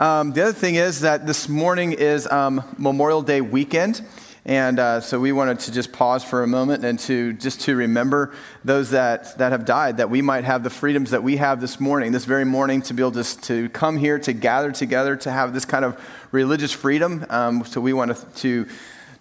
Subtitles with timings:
[0.00, 4.00] Um, the other thing is that this morning is um, Memorial Day weekend.
[4.46, 7.76] And uh, so we wanted to just pause for a moment and to just to
[7.76, 8.32] remember
[8.64, 11.78] those that, that have died, that we might have the freedoms that we have this
[11.78, 15.30] morning, this very morning, to be able to, to come here, to gather together, to
[15.30, 17.26] have this kind of religious freedom.
[17.28, 18.68] Um, so we want to, to,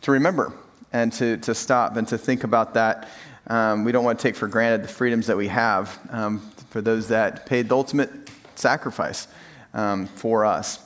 [0.04, 0.54] to remember
[0.94, 3.10] and to, to stop and to think about that.
[3.48, 6.40] Um, we don't want to take for granted the freedoms that we have um,
[6.70, 8.10] for those that paid the ultimate
[8.56, 9.28] sacrifice
[9.74, 10.80] um, for us.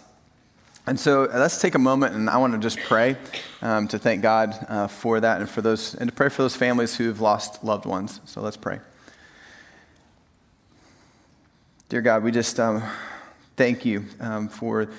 [0.86, 3.16] And so uh, let's take a moment and I want to just pray
[3.62, 6.56] um, to thank God uh, for that and for those and to pray for those
[6.56, 8.20] families who've lost loved ones.
[8.26, 8.80] So let's pray.
[11.88, 12.84] Dear God, we just um,
[13.56, 14.90] thank you um, for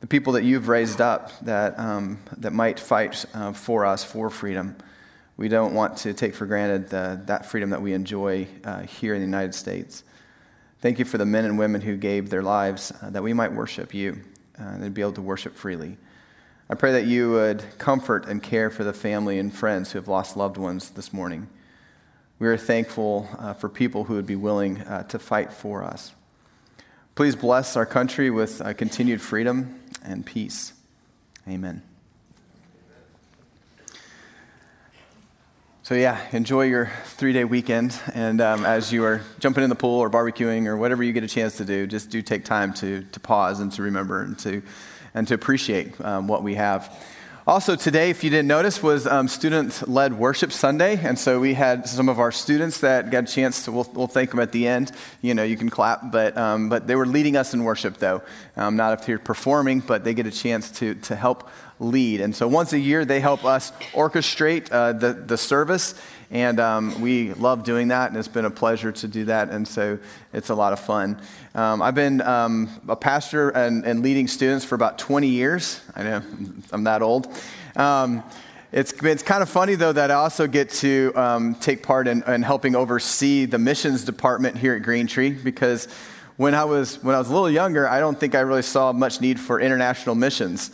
[0.00, 4.30] the people that you've raised up that, um, that might fight uh, for us for
[4.30, 4.76] freedom.
[5.36, 9.14] We don't want to take for granted the, that freedom that we enjoy uh, here
[9.14, 10.04] in the United States.
[10.80, 13.52] Thank you for the men and women who gave their lives uh, that we might
[13.52, 14.20] worship you
[14.58, 15.98] uh, and be able to worship freely.
[16.70, 20.08] I pray that you would comfort and care for the family and friends who have
[20.08, 21.48] lost loved ones this morning.
[22.38, 26.12] We are thankful uh, for people who would be willing uh, to fight for us.
[27.14, 30.72] Please bless our country with uh, continued freedom and peace.
[31.46, 31.89] Amen.
[35.90, 37.98] So, yeah, enjoy your three day weekend.
[38.14, 41.24] And um, as you are jumping in the pool or barbecuing or whatever you get
[41.24, 44.38] a chance to do, just do take time to, to pause and to remember and
[44.38, 44.62] to,
[45.14, 46.96] and to appreciate um, what we have.
[47.44, 50.96] Also, today, if you didn't notice, was um, student led worship Sunday.
[50.96, 54.06] And so we had some of our students that got a chance to, we'll, we'll
[54.06, 54.92] thank them at the end.
[55.22, 58.22] You know, you can clap, but, um, but they were leading us in worship, though.
[58.56, 61.50] Um, not up here performing, but they get a chance to, to help
[61.80, 62.20] lead.
[62.20, 65.94] And so once a year, they help us orchestrate uh, the, the service.
[66.30, 69.50] And um, we love doing that, and it's been a pleasure to do that.
[69.50, 69.98] And so
[70.32, 71.20] it's a lot of fun.
[71.56, 75.80] Um, I've been um, a pastor and, and, leading students for about 20 years.
[75.96, 76.22] I know
[76.70, 77.26] I'm that old.
[77.74, 78.22] Um,
[78.70, 82.22] it's, it's kind of funny, though, that I also get to um, take part in,
[82.22, 85.88] in helping oversee the missions department here at Green Tree because
[86.36, 88.92] when I was when I was a little younger, I don't think I really saw
[88.92, 90.70] much need for international missions.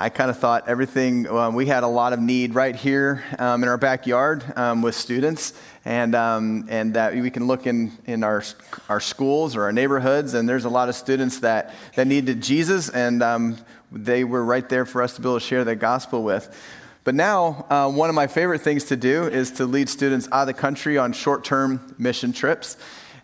[0.00, 3.64] I kind of thought everything, um, we had a lot of need right here um,
[3.64, 5.54] in our backyard um, with students,
[5.84, 8.44] and, um, and that we can look in, in our,
[8.88, 12.88] our schools or our neighborhoods, and there's a lot of students that, that needed Jesus,
[12.88, 13.56] and um,
[13.90, 16.56] they were right there for us to be able to share the gospel with.
[17.02, 20.42] But now, uh, one of my favorite things to do is to lead students out
[20.42, 22.76] of the country on short term mission trips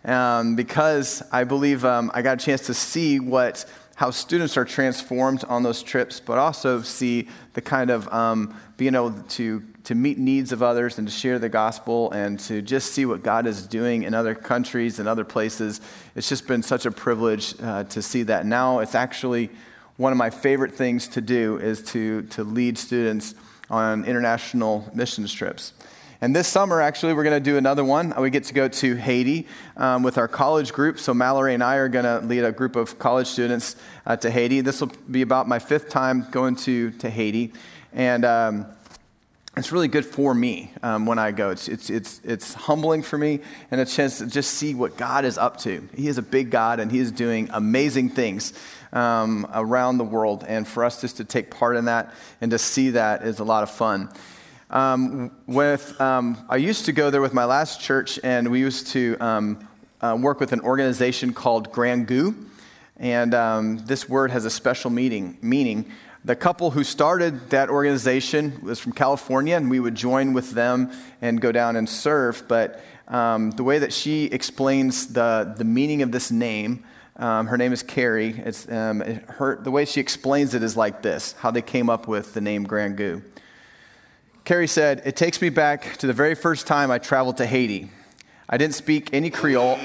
[0.03, 3.63] um, because I believe I got a chance to see what
[3.95, 8.93] how students are transformed on those trips, but also see the kind of um, being
[8.93, 12.91] able to, to meet needs of others and to share the gospel and to just
[12.91, 15.79] see what God is doing in other countries and other places.
[16.13, 18.45] It's just been such a privilege uh, to see that.
[18.45, 19.49] Now it's actually
[19.95, 23.33] one of my favorite things to do is to, to lead students
[23.69, 25.71] on international missions trips.
[26.25, 28.11] And this summer, actually, we're going to do another one.
[28.19, 29.45] We get to go to Haiti
[29.77, 30.97] um, with our college group.
[30.97, 33.75] So Mallory and I are going to lead a group of college students
[34.07, 34.61] uh, to Haiti.
[34.61, 37.53] This will be about my fifth time going to, to Haiti.
[37.93, 38.65] And um,
[39.55, 41.51] it's really good for me um, when I go.
[41.51, 45.25] It's, it's, it's, it's humbling for me and a chance to just see what God
[45.25, 45.87] is up to.
[45.95, 48.53] He is a big God and He is doing amazing things
[48.93, 50.43] um, around the world.
[50.47, 53.43] And for us just to take part in that and to see that is a
[53.43, 54.09] lot of fun.
[54.69, 58.87] Um, with, um, I used to go there with my last church, and we used
[58.87, 59.67] to um,
[60.01, 62.33] uh, work with an organization called Grand Gu.
[62.97, 65.91] And um, this word has a special meaning, meaning.
[66.23, 70.91] The couple who started that organization was from California, and we would join with them
[71.21, 72.43] and go down and serve.
[72.47, 76.83] But um, the way that she explains the, the meaning of this name,
[77.17, 78.33] um, her name is Carrie.
[78.39, 82.07] It's, um, her, the way she explains it is like this how they came up
[82.07, 83.21] with the name Grand Gu.
[84.45, 87.89] Carrie said, It takes me back to the very first time I traveled to Haiti.
[88.47, 89.79] I didn't speak any Creole,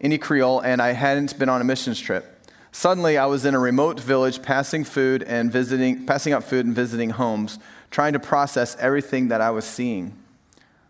[0.00, 2.44] any Creole, and I hadn't been on a missions trip.
[2.72, 6.74] Suddenly, I was in a remote village passing food and visiting, passing out food and
[6.74, 7.60] visiting homes,
[7.92, 10.18] trying to process everything that I was seeing.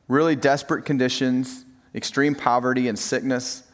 [0.09, 3.65] Really desperate conditions, extreme poverty and sickness.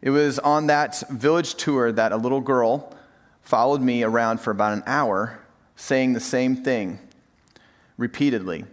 [0.00, 2.96] It was on that village tour that a little girl
[3.42, 5.38] followed me around for about an hour,
[5.76, 6.98] saying the same thing
[7.96, 8.64] repeatedly.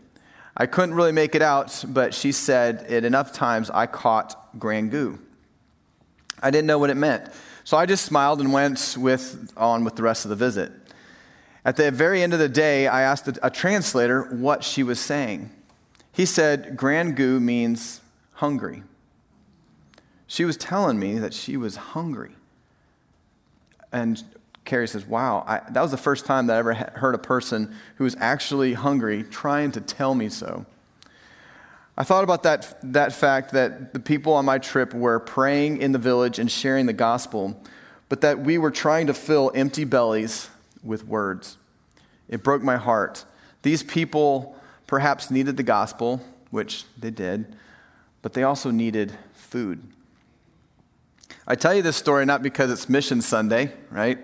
[0.55, 4.91] I couldn't really make it out, but she said it enough times I caught Grand
[4.91, 5.17] Gu.
[6.41, 7.29] I didn't know what it meant,
[7.63, 10.71] so I just smiled and went with, on with the rest of the visit.
[11.63, 15.51] At the very end of the day, I asked a, translator what she was saying.
[16.11, 18.01] He said, Grand Gu means
[18.33, 18.83] hungry.
[20.25, 22.35] She was telling me that she was hungry.
[23.91, 24.23] And
[24.65, 27.75] Carrie says, Wow, I, that was the first time that I ever heard a person
[27.95, 30.65] who was actually hungry trying to tell me so.
[31.97, 35.91] I thought about that, that fact that the people on my trip were praying in
[35.91, 37.61] the village and sharing the gospel,
[38.09, 40.49] but that we were trying to fill empty bellies
[40.83, 41.57] with words.
[42.29, 43.25] It broke my heart.
[43.61, 44.55] These people
[44.87, 47.55] perhaps needed the gospel, which they did,
[48.21, 49.83] but they also needed food.
[51.51, 54.19] I tell you this story not because it's Mission Sunday, right?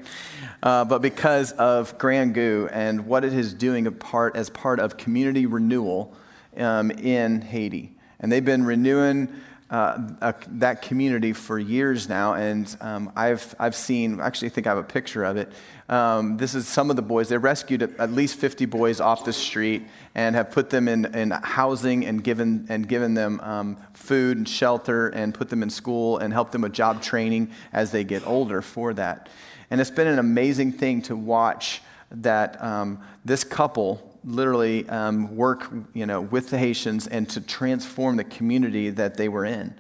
[0.64, 4.96] Uh, but because of Grand Goo and what it is doing part, as part of
[4.96, 6.16] community renewal
[6.56, 7.98] um, in Haiti.
[8.22, 9.28] And they've been renewing
[9.70, 14.68] uh, a, that community for years now, and um, I've, I've seen, actually, I think
[14.68, 15.52] I have a picture of it.
[15.90, 17.30] Um, this is some of the boys.
[17.30, 19.84] They rescued at least 50 boys off the street
[20.16, 24.48] and have put them in, in housing and given, and given them um, food and
[24.48, 28.26] shelter and put them in school and helped them with job training as they get
[28.26, 29.30] older for that.
[29.70, 35.72] And it's been an amazing thing to watch that um, this couple literally um, work
[35.94, 39.74] you know, with the Haitians and to transform the community that they were in.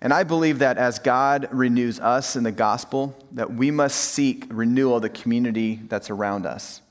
[0.00, 4.44] And I believe that as God renews us in the gospel, that we must seek
[4.50, 6.82] renewal of the community that's around us.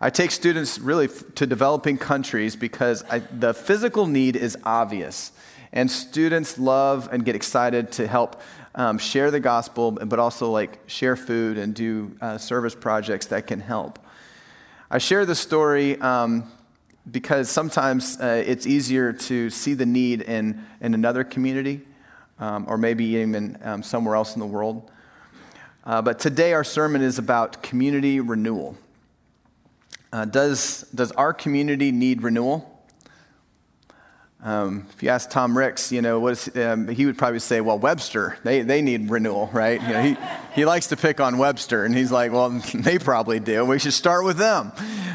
[0.00, 5.32] I take students really to developing countries because I, the physical need is obvious.
[5.72, 8.40] And students love and get excited to help
[8.74, 13.46] um, share the gospel, but also like share food and do uh, service projects that
[13.46, 13.98] can help.
[14.90, 16.44] I share this story um,
[17.10, 21.80] because sometimes uh, it's easier to see the need in, in another community
[22.38, 24.90] um, or maybe even um, somewhere else in the world.
[25.84, 28.76] Uh, but today our sermon is about community renewal.
[30.12, 32.73] Uh, does, does our community need renewal?
[34.44, 37.62] Um, if you ask Tom Ricks, you know, what is, um, he would probably say,
[37.62, 39.80] well, Webster, they, they need renewal, right?
[39.80, 40.16] You know, he,
[40.54, 43.64] he likes to pick on Webster, and he's like, well, they probably do.
[43.64, 44.70] We should start with them.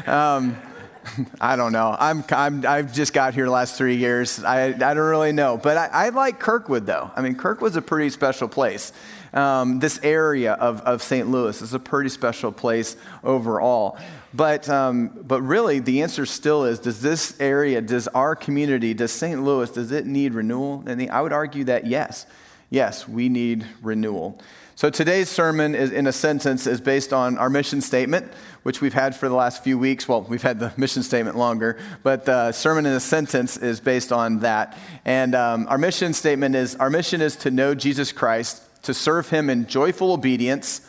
[0.08, 0.56] Um,
[1.40, 1.96] I don't know.
[1.96, 4.42] I'm, I'm, I've just got here the last three years.
[4.42, 5.56] I, I don't really know.
[5.56, 7.12] But I, I like Kirkwood, though.
[7.14, 8.92] I mean, Kirkwood's a pretty special place.
[9.32, 11.28] Um, this area of, of St.
[11.28, 13.98] Louis is a pretty special place overall.
[14.32, 19.12] But, um, but really, the answer still is does this area, does our community, does
[19.12, 19.42] St.
[19.42, 20.84] Louis, does it need renewal?
[20.86, 22.26] And I would argue that yes.
[22.70, 24.40] Yes, we need renewal.
[24.80, 28.94] So today's sermon, is, in a sentence, is based on our mission statement, which we've
[28.94, 30.08] had for the last few weeks.
[30.08, 34.10] Well, we've had the mission statement longer, but the sermon in a sentence is based
[34.10, 34.78] on that.
[35.04, 39.28] And um, our mission statement is our mission is to know Jesus Christ, to serve
[39.30, 40.82] him in joyful obedience,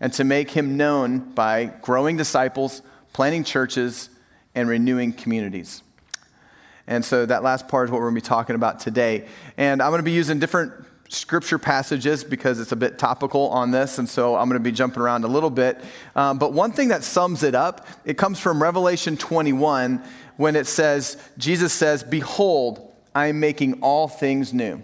[0.00, 2.82] and to make him known by growing disciples,
[3.12, 4.10] planting churches,
[4.54, 5.82] and renewing communities.
[6.86, 9.26] And so that last part is what we're going to be talking about today.
[9.56, 10.72] And I'm going to be using different
[11.08, 14.72] scripture passages because it's a bit topical on this, and so I'm going to be
[14.72, 15.82] jumping around a little bit.
[16.14, 20.02] Um, but one thing that sums it up, it comes from Revelation 21
[20.36, 24.82] when it says, Jesus says, Behold, I am making all things new.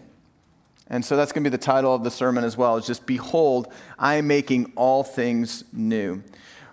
[0.92, 3.06] And so that's going to be the title of the sermon as well, is just
[3.06, 6.22] Behold, I am making all things new.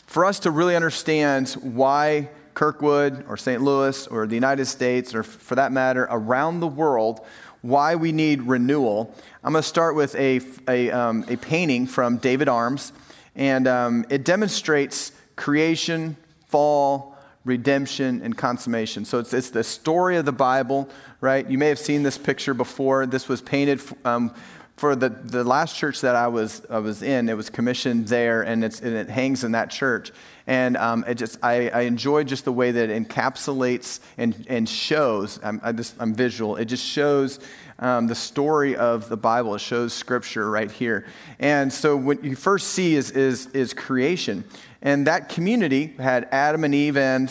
[0.06, 3.62] For us to really understand why Kirkwood or St.
[3.62, 7.26] Louis or the United States, or for that matter, around the world,
[7.62, 12.18] why we need renewal, I'm going to start with a, a, um, a painting from
[12.18, 12.92] David Arms.
[13.38, 19.06] and um, it demonstrates creation, fall, redemption, and consummation.
[19.06, 20.90] So it's, it's the story of the Bible,
[21.22, 21.50] right?
[21.50, 23.06] You may have seen this picture before.
[23.06, 24.34] This was painted um,
[24.76, 27.30] for the, the last church that I was, I was in.
[27.30, 30.12] It was commissioned there, and, it's, and it hangs in that church.
[30.48, 34.68] And um, it just, I, I enjoy just the way that it encapsulates and, and
[34.68, 35.40] shows.
[35.44, 36.56] I'm, I just, I'm visual.
[36.56, 37.40] It just shows
[37.78, 39.56] um, the story of the Bible.
[39.56, 41.06] It shows Scripture right here.
[41.40, 44.44] And so what you first see is, is, is creation.
[44.82, 47.30] And that community had Adam and Eve and,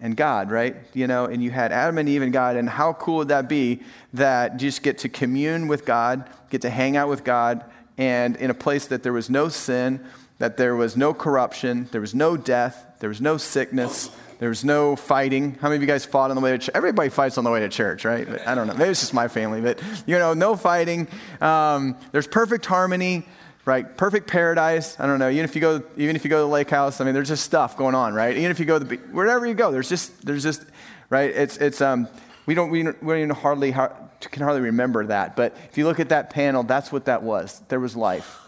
[0.00, 0.76] and God, right?
[0.92, 2.56] You know, and you had Adam and Eve and God.
[2.56, 6.70] And how cool would that be that just get to commune with God, get to
[6.70, 7.64] hang out with God,
[7.96, 10.04] and in a place that there was no sin,
[10.38, 14.10] that there was no corruption, there was no death, there was no sickness,
[14.40, 15.54] there was no fighting.
[15.54, 16.74] How many of you guys fought on the way to church?
[16.74, 18.28] Everybody fights on the way to church, right?
[18.28, 18.74] But I don't know.
[18.74, 21.06] Maybe it's just my family, but you know, no fighting.
[21.40, 23.26] Um, there's perfect harmony,
[23.64, 23.96] right?
[23.96, 24.98] Perfect paradise.
[25.00, 25.30] I don't know.
[25.30, 27.28] Even if you go, even if you go to the lake house, I mean, there's
[27.28, 28.36] just stuff going on, right?
[28.36, 30.64] Even if you go to the, wherever you go, there's just, there's just,
[31.10, 31.30] right?
[31.30, 32.08] It's, it's, um,
[32.46, 35.34] we don't, we don't, even hardly, can hardly remember that.
[35.34, 37.62] But if you look at that panel, that's what that was.
[37.68, 38.38] There was life.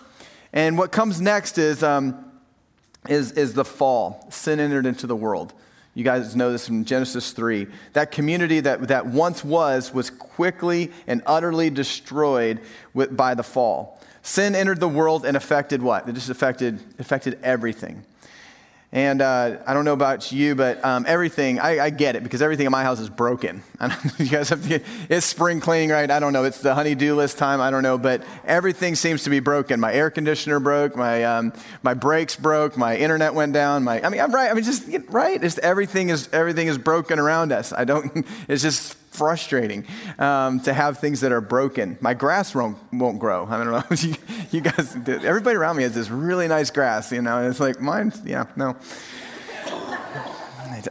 [0.52, 2.32] And what comes next is, um,
[3.08, 4.26] is, is the fall.
[4.30, 5.54] Sin entered into the world.
[5.94, 7.68] You guys know this from Genesis 3.
[7.94, 12.60] That community that, that once was, was quickly and utterly destroyed
[12.92, 13.98] with, by the fall.
[14.26, 16.08] Sin entered the world and affected what?
[16.08, 18.02] It just affected, affected everything.
[18.90, 22.42] And uh, I don't know about you, but um, everything, I, I, get it because
[22.42, 23.62] everything in my house is broken.
[24.18, 26.10] you guys have to get, it's spring cleaning, right?
[26.10, 26.42] I don't know.
[26.42, 27.60] It's the honey-do list time.
[27.60, 27.98] I don't know.
[27.98, 29.78] But everything seems to be broken.
[29.78, 30.96] My air conditioner broke.
[30.96, 31.52] My, um,
[31.84, 32.76] my brakes broke.
[32.76, 33.84] My internet went down.
[33.84, 34.50] My, I mean, I'm right.
[34.50, 35.42] I mean, just, right?
[35.42, 37.72] It's, everything, is, everything is broken around us.
[37.72, 39.84] I don't, it's just frustrating
[40.18, 41.96] um, to have things that are broken.
[42.00, 43.46] My grass won't, won't grow.
[43.46, 43.82] I don't know.
[43.96, 44.14] you,
[44.50, 47.80] you guys, everybody around me has this really nice grass, you know, and it's like
[47.80, 48.76] mine, yeah, no.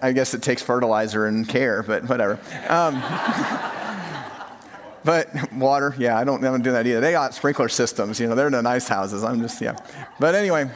[0.02, 2.40] I guess it takes fertilizer and care, but whatever.
[2.68, 2.96] Um,
[5.04, 7.00] but water, yeah, I don't, I don't do that either.
[7.00, 9.24] They got sprinkler systems, you know, they're in the nice houses.
[9.24, 9.76] I'm just, yeah.
[10.20, 10.70] But anyway,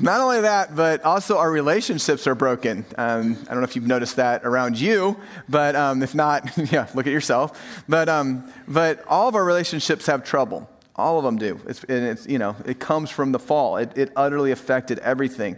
[0.00, 2.84] not only that, but also our relationships are broken.
[2.98, 5.16] Um, I don't know if you've noticed that around you,
[5.48, 7.84] but um, if not, yeah, look at yourself.
[7.88, 10.68] But, um, but all of our relationships have trouble.
[10.96, 11.60] All of them do.
[11.66, 13.76] It's, and it's, you know, it comes from the fall.
[13.76, 15.56] It, it utterly affected everything.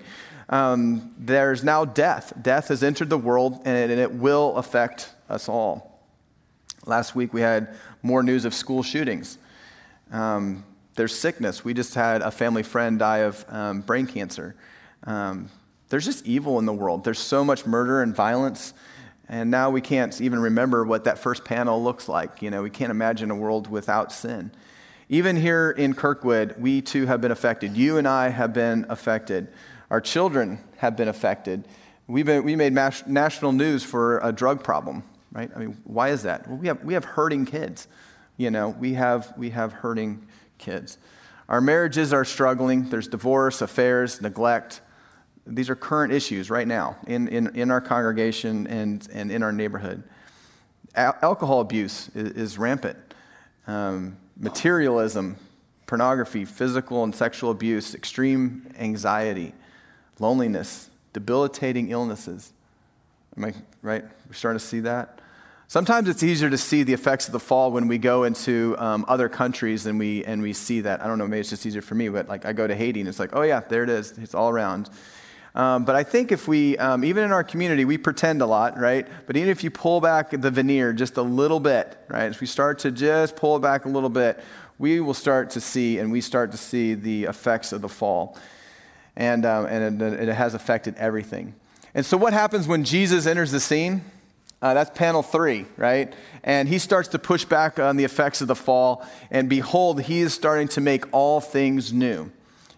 [0.48, 2.32] Um, there's now death.
[2.40, 6.00] Death has entered the world, and it, and it will affect us all.
[6.86, 9.38] Last week we had more news of school shootings.
[10.12, 10.64] Um,
[10.96, 11.64] there's sickness.
[11.64, 14.56] We just had a family friend die of um, brain cancer.
[15.04, 15.50] Um,
[15.88, 17.04] there's just evil in the world.
[17.04, 18.74] There's so much murder and violence.
[19.28, 22.42] And now we can't even remember what that first panel looks like.
[22.42, 24.50] You know, we can't imagine a world without sin.
[25.08, 27.76] Even here in Kirkwood, we too have been affected.
[27.76, 29.48] You and I have been affected.
[29.90, 31.68] Our children have been affected.
[32.08, 35.50] We've been, we made mas- national news for a drug problem, right?
[35.54, 36.48] I mean, why is that?
[36.48, 37.86] Well, we have, we have hurting kids.
[38.36, 40.25] You know, we have, we have hurting
[40.58, 40.98] kids.
[41.48, 42.88] Our marriages are struggling.
[42.88, 44.80] There's divorce, affairs, neglect.
[45.46, 49.52] These are current issues right now in, in, in our congregation and, and in our
[49.52, 50.02] neighborhood.
[50.96, 52.98] Al- alcohol abuse is, is rampant.
[53.66, 55.36] Um, materialism,
[55.86, 59.54] pornography, physical and sexual abuse, extreme anxiety,
[60.18, 62.52] loneliness, debilitating illnesses.
[63.36, 64.04] Am I right?
[64.26, 65.20] We're starting to see that.
[65.68, 69.04] Sometimes it's easier to see the effects of the fall when we go into um,
[69.08, 71.02] other countries and we, and we see that.
[71.02, 73.00] I don't know, maybe it's just easier for me, but like I go to Haiti
[73.00, 74.16] and it's like, oh yeah, there it is.
[74.18, 74.88] It's all around.
[75.56, 78.78] Um, but I think if we, um, even in our community, we pretend a lot,
[78.78, 79.08] right?
[79.26, 82.30] But even if you pull back the veneer just a little bit, right?
[82.30, 84.38] If we start to just pull it back a little bit,
[84.78, 88.38] we will start to see, and we start to see the effects of the fall.
[89.16, 91.54] And, um, and it, it has affected everything.
[91.94, 94.04] And so, what happens when Jesus enters the scene?
[94.66, 96.12] Uh, that's panel three, right?
[96.42, 99.06] And he starts to push back on the effects of the fall.
[99.30, 102.32] And behold, he is starting to make all things new.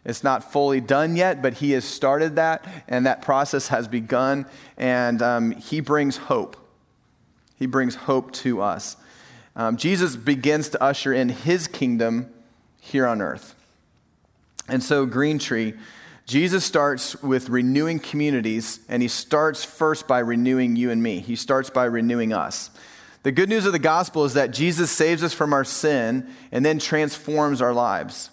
[0.05, 4.45] It's not fully done yet, but he has started that, and that process has begun.
[4.77, 6.59] And um, he brings hope.
[7.59, 8.99] He brings hope to us.
[9.57, 12.29] Um, Jesus begins to usher in his kingdom
[12.83, 13.55] here on earth.
[14.69, 15.73] And so, Green Tree
[16.29, 21.21] Jesus starts with renewing communities, and he starts first by renewing you and me.
[21.21, 22.69] He starts by renewing us.
[23.23, 26.67] The good news of the gospel is that Jesus saves us from our sin and
[26.67, 28.29] then transforms our lives.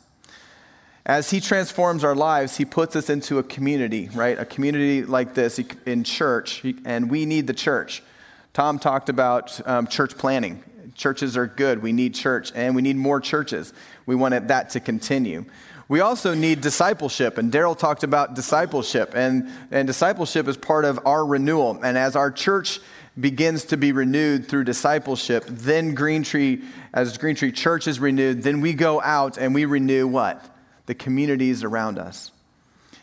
[1.06, 4.38] As he transforms our lives, he puts us into a community, right?
[4.38, 8.04] A community like this in church, and we need the church.
[8.52, 10.62] Tom talked about um, church planting.
[10.96, 11.82] Churches are good.
[11.82, 13.72] We need church, and we need more churches.
[14.06, 15.46] We want that to continue.
[15.88, 21.00] We also need discipleship, and Daryl talked about discipleship, and, and discipleship is part of
[21.06, 21.80] our renewal.
[21.84, 22.80] And as our church
[23.20, 28.42] begins to be renewed through discipleship, then Green Tree, as Green Tree Church is renewed,
[28.42, 30.44] then we go out and we renew what?
[30.88, 32.32] The communities around us.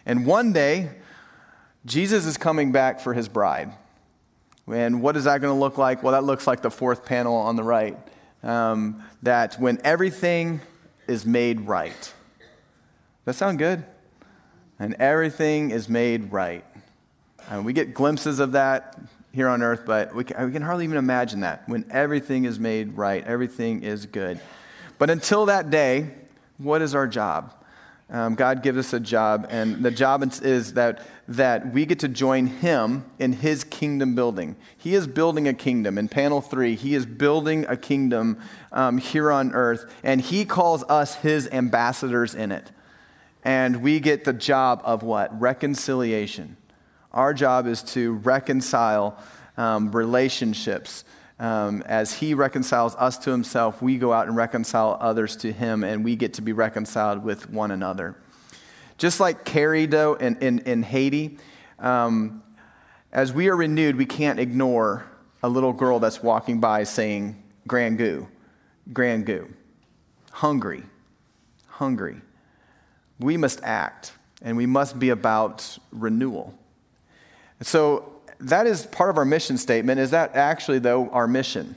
[0.05, 0.91] And one day,
[1.87, 3.73] Jesus is coming back for his bride.
[4.67, 6.03] And what is that going to look like?
[6.03, 7.97] Well, that looks like the fourth panel on the right.
[8.43, 10.61] Um, that when everything
[11.07, 12.13] is made right.
[13.25, 13.85] That sound good?
[14.79, 16.65] And everything is made right.
[17.49, 18.99] And we get glimpses of that
[19.33, 21.69] here on earth, but we can, we can hardly even imagine that.
[21.69, 24.41] When everything is made right, everything is good.
[24.99, 26.11] But until that day,
[26.59, 27.55] what is our job?
[28.11, 32.09] Um, God gives us a job, and the job is that, that we get to
[32.09, 34.55] join Him in His kingdom building.
[34.77, 35.97] He is building a kingdom.
[35.97, 38.39] In panel three, He is building a kingdom
[38.71, 42.71] um, here on earth, and He calls us His ambassadors in it.
[43.45, 45.41] And we get the job of what?
[45.41, 46.57] Reconciliation.
[47.13, 49.19] Our job is to reconcile
[49.57, 51.05] um, relationships.
[51.39, 55.83] Um, as he reconciles us to himself, we go out and reconcile others to him,
[55.83, 58.17] and we get to be reconciled with one another.
[58.97, 61.39] Just like Carrie, though, in, in, in Haiti,
[61.81, 62.43] um,
[63.11, 65.05] as we are renewed, we can't ignore
[65.43, 68.29] a little girl that's walking by saying, Grand Goo,
[68.93, 69.53] Grand Goo,
[70.31, 70.85] hungry,
[71.67, 72.21] hungry.
[73.19, 76.55] We must act, and we must be about renewal.
[77.61, 80.01] So that is part of our mission statement.
[80.01, 81.77] Is that actually, though, our mission?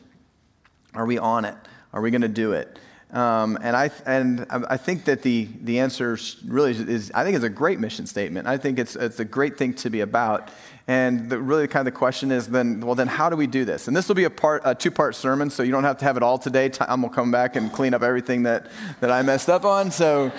[0.94, 1.56] Are we on it?
[1.94, 2.80] Are we going to do it?
[3.12, 7.46] Um, and I and I think that the the answer really is I think it's
[7.46, 8.48] a great mission statement.
[8.48, 10.50] I think it's it's a great thing to be about.
[10.88, 13.66] And the, really, kind of the question is then, well, then how do we do
[13.66, 13.88] this?
[13.88, 16.06] And this will be a part a two part sermon, so you don't have to
[16.06, 16.68] have it all today.
[16.68, 18.68] Tom will come back and clean up everything that
[19.00, 19.92] that I messed up on.
[19.92, 20.32] So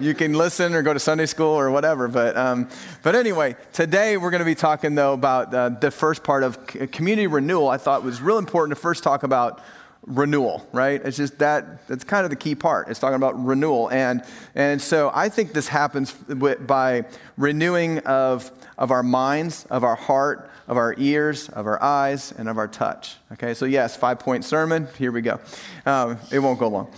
[0.00, 2.08] you can listen or go to Sunday school or whatever.
[2.08, 2.68] But, um,
[3.02, 6.66] but anyway, today we're going to be talking, though, about uh, the first part of
[6.66, 7.68] community renewal.
[7.68, 9.60] I thought was real important to first talk about
[10.06, 11.00] renewal, right?
[11.04, 12.88] It's just that, that's kind of the key part.
[12.88, 13.88] It's talking about renewal.
[13.90, 17.04] And, and so I think this happens by
[17.36, 22.48] renewing of, of our minds, of our heart, of our ears, of our eyes, and
[22.48, 23.16] of our touch.
[23.32, 24.88] Okay, so yes, five point sermon.
[24.98, 25.40] Here we go.
[25.86, 26.92] Um, it won't go long.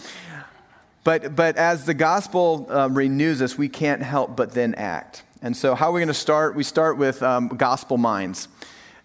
[1.04, 5.22] But, but as the gospel um, renews us, we can't help but then act.
[5.42, 6.56] And so, how are we going to start?
[6.56, 8.48] We start with um, gospel minds.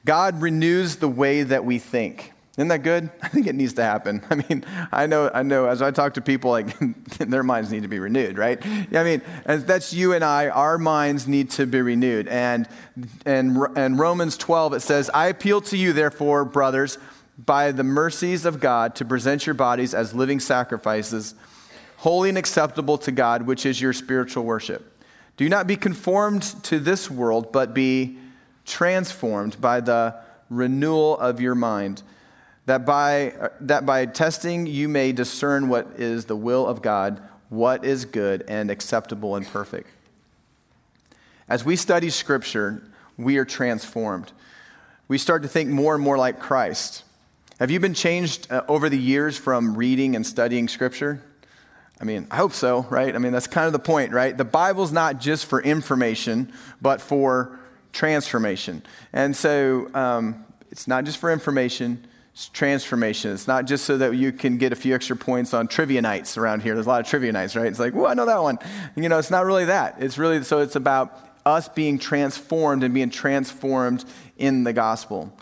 [0.06, 2.32] God renews the way that we think.
[2.54, 3.10] Isn't that good?
[3.22, 4.22] I think it needs to happen.
[4.30, 5.66] I mean, I know, I know.
[5.66, 6.78] As I talk to people, like
[7.18, 8.58] their minds need to be renewed, right?
[8.66, 10.48] I mean, that's you and I.
[10.48, 12.30] Our minds need to be renewed.
[12.30, 12.70] And
[13.26, 16.98] and and Romans 12 it says, "I appeal to you, therefore, brothers,
[17.38, 21.36] by the mercies of God, to present your bodies as living sacrifices."
[22.00, 25.04] Holy and acceptable to God, which is your spiritual worship.
[25.36, 28.18] Do not be conformed to this world, but be
[28.66, 30.16] transformed by the
[30.50, 32.02] renewal of your mind,
[32.68, 37.84] that by, that by testing you may discern what is the will of God, what
[37.84, 39.90] is good and acceptable and perfect.
[41.50, 42.82] As we study Scripture,
[43.18, 44.32] we are transformed.
[45.10, 47.04] We start to think more and more like Christ.
[47.60, 51.22] Have you been changed uh, over the years from reading and studying Scripture?
[52.02, 53.14] I mean, I hope so, right?
[53.14, 54.38] I mean, that's kind of the point, right?
[54.38, 57.60] The Bible's not just for information, but for
[57.92, 58.84] transformation.
[59.12, 63.34] And so um, it's not just for information, it's transformation.
[63.34, 66.38] It's not just so that you can get a few extra points on trivia nights
[66.38, 66.74] around here.
[66.74, 67.66] There's a lot of trivia nights, right?
[67.66, 68.60] It's like, well, I know that one.
[68.96, 69.98] You know, it's not really that.
[70.00, 74.06] It's really, so it's about us being transformed and being transformed
[74.38, 75.34] in the gospel.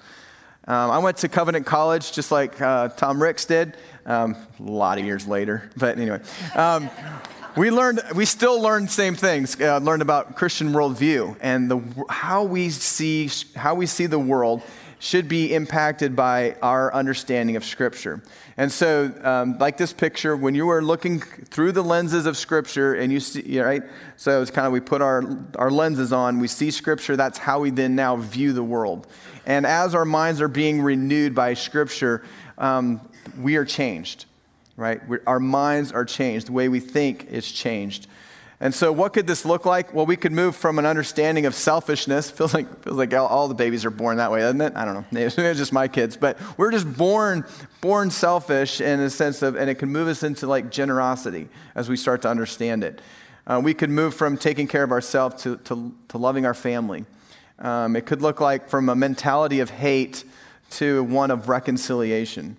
[0.68, 4.98] Um, I went to Covenant College just like uh, Tom Ricks did um, a lot
[4.98, 5.70] of years later.
[5.78, 6.20] But anyway,
[6.56, 6.90] um,
[7.56, 9.60] we learned, we still learned same things.
[9.60, 14.62] Uh, learned about Christian worldview and the, how we see how we see the world
[15.00, 18.22] should be impacted by our understanding of Scripture.
[18.58, 22.96] And so, um, like this picture, when you are looking through the lenses of Scripture
[22.96, 23.84] and you see, right?
[24.16, 27.60] So it's kind of we put our, our lenses on, we see Scripture, that's how
[27.60, 29.06] we then now view the world.
[29.46, 32.24] And as our minds are being renewed by Scripture,
[32.58, 33.08] um,
[33.40, 34.26] we are changed,
[34.76, 35.08] right?
[35.08, 36.48] We're, our minds are changed.
[36.48, 38.08] The way we think is changed.
[38.60, 39.94] And so, what could this look like?
[39.94, 42.32] Well, we could move from an understanding of selfishness.
[42.38, 44.74] Feels like feels like all, all the babies are born that way, doesn't it?
[44.76, 45.06] I don't know.
[45.12, 47.46] Maybe it's just my kids, but we're just born
[47.82, 51.88] born selfish in a sense of, and it can move us into like generosity as
[51.88, 53.00] we start to understand it.
[53.46, 57.06] Uh, we could move from taking care of ourselves to, to, to loving our family.
[57.60, 60.24] Um, it could look like from a mentality of hate
[60.72, 62.58] to one of reconciliation.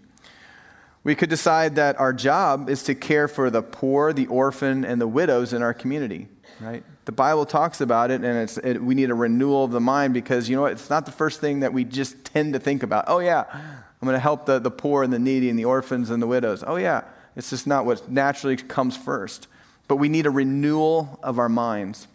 [1.04, 5.00] We could decide that our job is to care for the poor, the orphan, and
[5.00, 6.28] the widows in our community,
[6.60, 6.82] right?
[7.04, 10.12] The Bible talks about it, and it's, it, we need a renewal of the mind
[10.12, 12.82] because, you know what, it's not the first thing that we just tend to think
[12.82, 13.06] about.
[13.06, 16.10] Oh, yeah, I'm going to help the, the poor and the needy and the orphans
[16.10, 16.62] and the widows.
[16.66, 19.46] Oh, yeah, it's just not what naturally comes first.
[19.86, 22.08] But we need a renewal of our minds.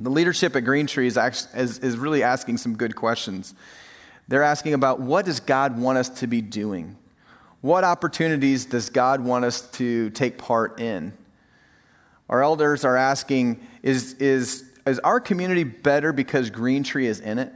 [0.00, 3.54] The leadership at Green Tree is, actually, is, is really asking some good questions.
[4.26, 6.96] They're asking about what does God want us to be doing?
[7.60, 11.12] What opportunities does God want us to take part in?
[12.28, 17.38] Our elders are asking is, is, is our community better because Green Tree is in
[17.38, 17.52] it?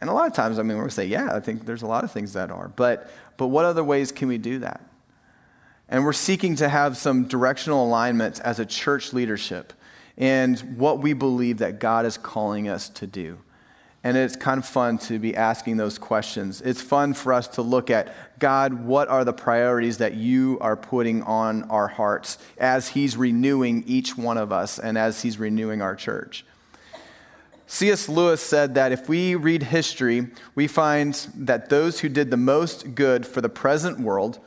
[0.00, 2.02] And a lot of times, I mean, we'll say, yeah, I think there's a lot
[2.02, 2.68] of things that are.
[2.68, 4.84] But, but what other ways can we do that?
[5.88, 9.72] And we're seeking to have some directional alignments as a church leadership
[10.16, 13.38] and what we believe that God is calling us to do.
[14.04, 16.60] And it's kind of fun to be asking those questions.
[16.60, 20.76] It's fun for us to look at God, what are the priorities that you are
[20.76, 25.80] putting on our hearts as He's renewing each one of us and as He's renewing
[25.80, 26.44] our church?
[27.68, 28.08] C.S.
[28.08, 32.94] Lewis said that if we read history, we find that those who did the most
[32.94, 34.40] good for the present world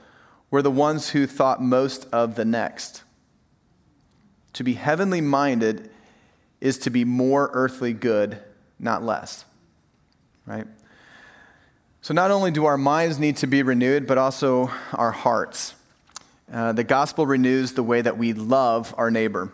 [0.51, 3.03] were the ones who thought most of the next.
[4.53, 5.89] To be heavenly minded
[6.61, 8.39] is to be more earthly good
[8.79, 9.45] not less.
[10.45, 10.67] Right?
[12.01, 15.73] So, not only do our minds need to be renewed, but also our hearts.
[16.53, 19.51] Uh, the gospel renews the way that we love our neighbor.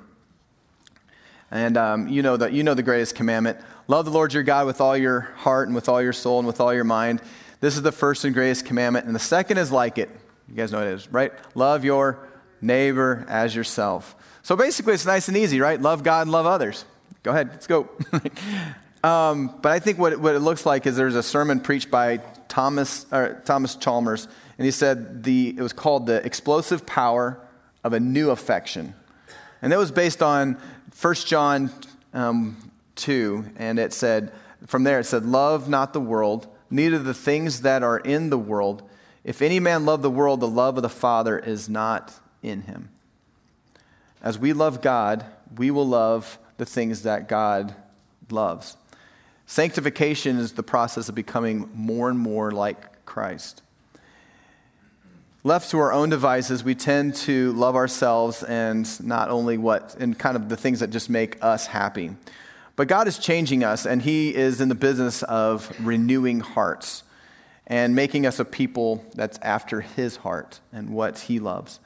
[1.49, 3.57] And um, you, know the, you know the greatest commandment
[3.87, 6.47] love the Lord your God with all your heart and with all your soul and
[6.47, 7.21] with all your mind.
[7.59, 9.05] This is the first and greatest commandment.
[9.05, 10.09] And the second is like it.
[10.47, 11.33] You guys know what it is, right?
[11.55, 12.27] Love your
[12.61, 14.15] neighbor as yourself.
[14.43, 15.79] So basically, it's nice and easy, right?
[15.79, 16.85] Love God and love others.
[17.23, 17.89] Go ahead, let's go.
[19.03, 22.17] um, but I think what, what it looks like is there's a sermon preached by
[22.47, 23.05] Thomas,
[23.45, 27.39] Thomas Chalmers, and he said the, it was called The Explosive Power
[27.83, 28.93] of a New Affection.
[29.61, 30.57] And that was based on
[30.99, 31.71] 1 John
[32.13, 34.31] um, 2, and it said,
[34.67, 38.37] from there it said, Love not the world, neither the things that are in the
[38.37, 38.83] world.
[39.23, 42.89] If any man love the world, the love of the Father is not in him.
[44.21, 45.25] As we love God,
[45.57, 47.73] we will love the things that God
[48.29, 48.77] loves.
[49.51, 53.61] Sanctification is the process of becoming more and more like Christ.
[55.43, 60.17] Left to our own devices, we tend to love ourselves and not only what, and
[60.17, 62.11] kind of the things that just make us happy.
[62.77, 67.03] But God is changing us, and He is in the business of renewing hearts
[67.67, 71.81] and making us a people that's after His heart and what He loves.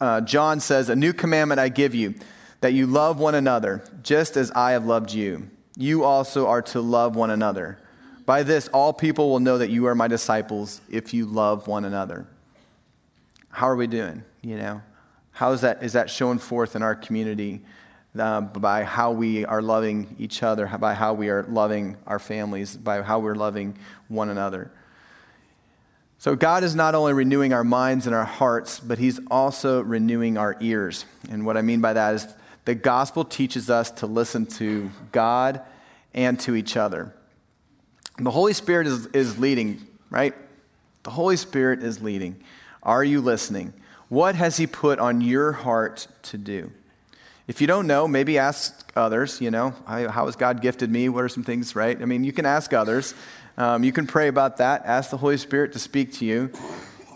[0.00, 2.16] Uh, John says, A new commandment I give you,
[2.60, 5.48] that you love one another, just as I have loved you.
[5.80, 7.78] You also are to love one another.
[8.26, 11.86] By this, all people will know that you are my disciples if you love one
[11.86, 12.26] another.
[13.48, 14.22] How are we doing?
[14.42, 14.82] You know,
[15.32, 17.62] how is that, is that shown forth in our community
[18.18, 22.76] uh, by how we are loving each other, by how we are loving our families,
[22.76, 24.70] by how we're loving one another?
[26.18, 30.36] So, God is not only renewing our minds and our hearts, but He's also renewing
[30.36, 31.06] our ears.
[31.30, 32.28] And what I mean by that is
[32.66, 35.62] the gospel teaches us to listen to God
[36.14, 37.14] and to each other.
[38.18, 40.34] The Holy Spirit is, is leading, right?
[41.02, 42.42] The Holy Spirit is leading.
[42.82, 43.72] Are you listening?
[44.08, 46.72] What has He put on your heart to do?
[47.46, 51.08] If you don't know, maybe ask others, you know, how has God gifted me?
[51.08, 52.00] What are some things, right?
[52.00, 53.14] I mean, you can ask others.
[53.56, 54.84] Um, you can pray about that.
[54.84, 56.50] Ask the Holy Spirit to speak to you.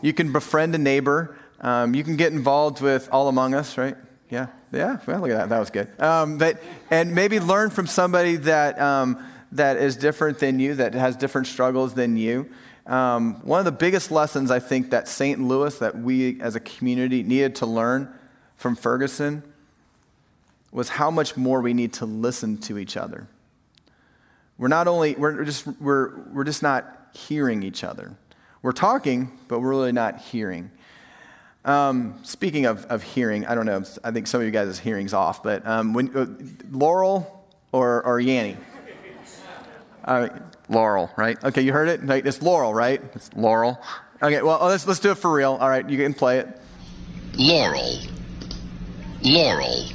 [0.02, 1.36] You can befriend a neighbor.
[1.60, 3.96] Um, you can get involved with All Among Us, right?
[4.30, 4.98] Yeah, yeah.
[5.06, 5.48] Well, look at that.
[5.50, 6.00] That was good.
[6.00, 10.94] Um, but and maybe learn from somebody that um, that is different than you, that
[10.94, 12.48] has different struggles than you.
[12.86, 15.40] Um, one of the biggest lessons I think that St.
[15.40, 18.12] Louis, that we as a community needed to learn
[18.56, 19.42] from Ferguson,
[20.70, 23.28] was how much more we need to listen to each other.
[24.58, 28.16] We're not only we're just we're we're just not hearing each other.
[28.62, 30.70] We're talking, but we're really not hearing.
[31.64, 33.82] Um, speaking of, of hearing, I don't know.
[34.02, 36.26] I think some of you guys' hearing's off, but um, when uh,
[36.70, 38.56] Laurel or, or Yanny?
[40.04, 40.28] Uh,
[40.68, 41.42] Laurel, right?
[41.42, 42.26] Okay, you heard it?
[42.26, 43.02] It's Laurel, right?
[43.14, 43.80] It's Laurel.
[44.22, 45.52] Okay, well, let's, let's do it for real.
[45.54, 46.60] All right, you can play it.
[47.36, 47.98] Laurel.
[49.22, 49.88] Laurel.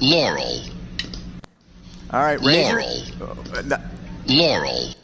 [0.00, 0.60] Laurel.
[2.10, 2.66] All right, raise
[3.18, 3.36] Laurel.
[3.56, 3.80] your,
[4.26, 4.94] Laurel.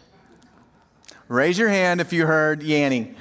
[1.29, 3.15] raise your hand if you heard Yanny.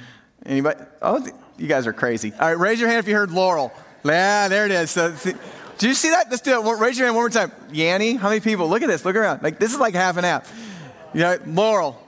[0.44, 0.80] Anybody?
[1.00, 1.26] Oh,
[1.58, 2.32] you guys are crazy.
[2.32, 3.72] All right, raise your hand if you heard Laurel.
[4.04, 4.90] Yeah, there it is.
[4.90, 5.32] So, see,
[5.78, 6.30] do you see that?
[6.30, 6.78] Let's do it.
[6.78, 7.52] Raise your hand one more time.
[7.70, 8.68] Yanny, how many people?
[8.68, 9.04] Look at this.
[9.04, 9.42] Look around.
[9.42, 10.52] Like this is like half and half.
[11.12, 12.00] You know, Laurel.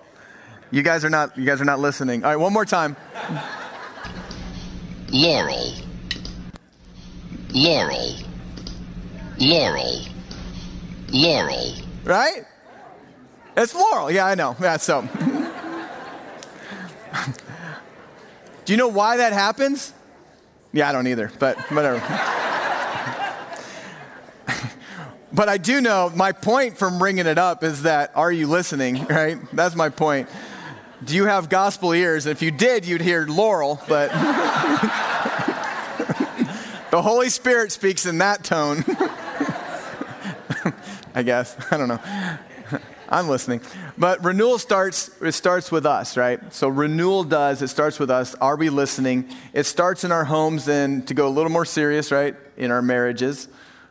[0.70, 1.36] You guys are not.
[1.38, 2.24] You guys are not listening.
[2.24, 2.96] All right, one more time.
[5.10, 5.72] Laurel.
[7.52, 8.14] Laurel.
[9.38, 10.06] Laurel.
[11.12, 11.74] Laurel.
[12.04, 12.44] Right?
[13.56, 14.10] It's Laurel.
[14.10, 14.56] Yeah, I know.
[14.60, 15.08] Yeah, so.
[18.66, 19.92] Do you know why that happens?
[20.72, 22.00] Yeah, I don't either, but whatever.
[25.32, 29.06] but I do know my point from bringing it up is that are you listening,
[29.06, 29.38] right?
[29.52, 30.28] That's my point.
[31.04, 32.26] Do you have gospel ears?
[32.26, 34.10] If you did, you'd hear Laurel, but
[36.90, 38.84] the Holy Spirit speaks in that tone.
[41.14, 41.56] I guess.
[41.70, 42.00] I don't know.
[43.08, 43.60] I'm listening.
[43.96, 46.40] But renewal starts, it starts with us, right?
[46.52, 48.34] So renewal does, it starts with us.
[48.36, 49.28] Are we listening?
[49.52, 52.34] It starts in our homes and to go a little more serious, right?
[52.56, 53.48] In our marriages.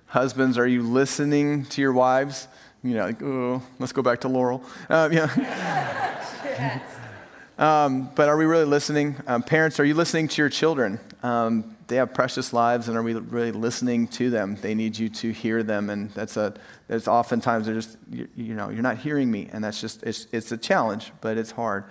[0.07, 2.47] Husbands, are you listening to your wives?
[2.83, 4.63] You know, like, oh, let's go back to Laurel.
[4.89, 6.81] Um, yeah.
[7.57, 9.15] um, but are we really listening?
[9.27, 10.99] Um, parents, are you listening to your children?
[11.23, 14.55] Um, they have precious lives, and are we really listening to them?
[14.61, 16.53] They need you to hear them, and that's a
[16.87, 20.27] that's oftentimes they're just you, you know you're not hearing me, and that's just it's
[20.31, 21.85] it's a challenge, but it's hard.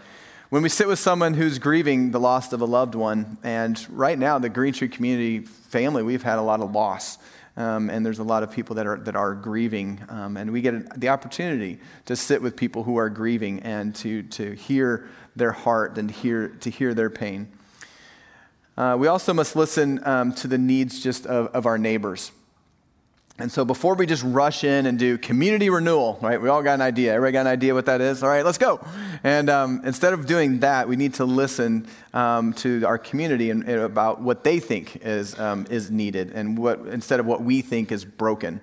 [0.50, 4.18] When we sit with someone who's grieving the loss of a loved one, and right
[4.18, 7.18] now the Green Tree Community family, we've had a lot of loss.
[7.56, 10.00] Um, and there's a lot of people that are, that are grieving.
[10.08, 14.24] Um, and we get the opportunity to sit with people who are grieving and to,
[14.24, 17.52] to hear their heart and hear, to hear their pain.
[18.76, 22.32] Uh, we also must listen um, to the needs just of, of our neighbors.
[23.36, 26.40] And so before we just rush in and do community renewal, right?
[26.40, 27.12] We all got an idea.
[27.12, 28.22] Everybody got an idea what that is?
[28.22, 28.78] All right, let's go.
[29.24, 33.64] And um, instead of doing that, we need to listen um, to our community and,
[33.64, 37.60] and, about what they think is, um, is needed and what, instead of what we
[37.60, 38.60] think is broken.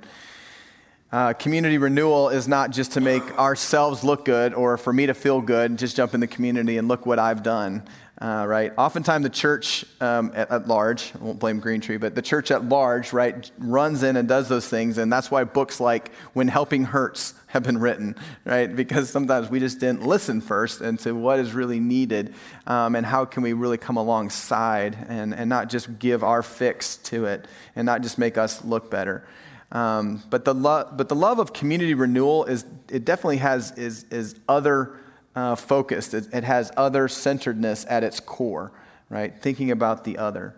[1.12, 5.14] Uh, community renewal is not just to make ourselves look good or for me to
[5.14, 7.84] feel good, just jump in the community and look what I've done
[8.22, 8.72] uh, right?
[8.78, 12.52] Oftentimes, the church um, at, at, large, I won't blame Green Tree, but the church
[12.52, 15.00] at large, right, runs in and does those things.
[15.00, 18.74] And that's why books like When Helping Hurts have been written, right?
[18.74, 22.36] Because sometimes we just didn't listen first into what is really needed
[22.68, 26.98] um, and how can we really come alongside and, and not just give our fix
[26.98, 29.26] to it and not just make us look better.
[29.72, 34.06] Um, but, the lo- but the love of community renewal is, it definitely has, is,
[34.12, 34.96] is other
[35.36, 36.14] uh, focused.
[36.14, 38.72] It, it has other centeredness at its core,
[39.10, 39.34] right?
[39.42, 40.56] Thinking about the other.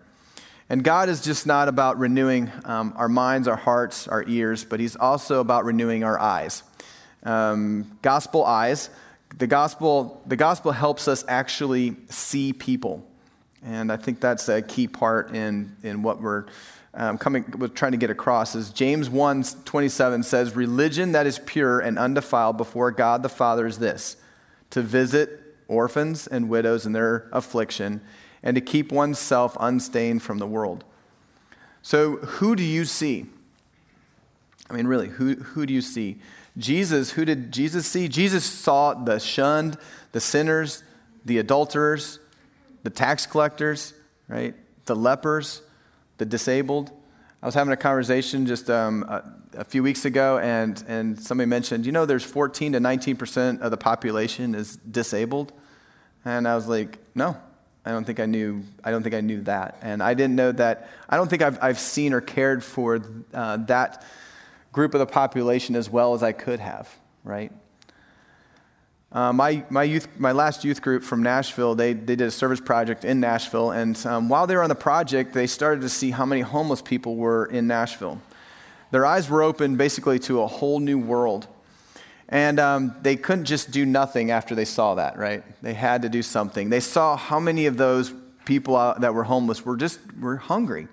[0.68, 4.80] And God is just not about renewing um, our minds, our hearts, our ears, but
[4.80, 6.62] He's also about renewing our eyes.
[7.22, 8.90] Um, gospel eyes.
[9.36, 13.06] The gospel, the gospel helps us actually see people.
[13.64, 16.46] And I think that's a key part in, in what we're
[16.96, 21.40] um, coming, we're trying to get across is James 1 27 says, Religion that is
[21.40, 24.16] pure and undefiled before God the Father is this
[24.74, 28.00] to visit orphans and widows in their affliction,
[28.42, 30.84] and to keep oneself unstained from the world.
[31.80, 33.26] So, who do you see?
[34.68, 36.18] I mean, really, who, who do you see?
[36.58, 38.08] Jesus, who did Jesus see?
[38.08, 39.78] Jesus saw the shunned,
[40.10, 40.82] the sinners,
[41.24, 42.18] the adulterers,
[42.82, 43.94] the tax collectors,
[44.26, 44.56] right?
[44.86, 45.62] The lepers,
[46.18, 46.90] the disabled.
[47.44, 49.04] I was having a conversation just um,
[49.56, 53.70] a few weeks ago, and, and somebody mentioned, you know, there's 14 to 19% of
[53.70, 55.52] the population is disabled.
[56.24, 57.36] And I was like, no,
[57.84, 59.78] I don't think I knew, I don't think I knew that.
[59.82, 63.00] And I didn't know that, I don't think I've, I've seen or cared for
[63.32, 64.04] uh, that
[64.72, 67.52] group of the population as well as I could have, right?
[69.12, 72.60] Uh, my, my, youth, my last youth group from Nashville, they, they did a service
[72.60, 73.70] project in Nashville.
[73.70, 76.82] And um, while they were on the project, they started to see how many homeless
[76.82, 78.20] people were in Nashville.
[78.94, 81.48] Their eyes were open basically to a whole new world.
[82.28, 85.42] And um, they couldn't just do nothing after they saw that, right?
[85.62, 86.70] They had to do something.
[86.70, 90.86] They saw how many of those people that were homeless were just were hungry.